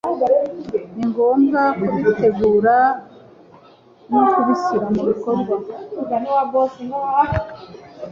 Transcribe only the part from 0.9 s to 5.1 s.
ni ngombwa kubitegura no kubishyira mu